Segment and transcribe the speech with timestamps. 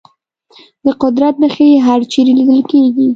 [0.85, 3.07] د قدرت نښې هرچېرې لیدل کېږي.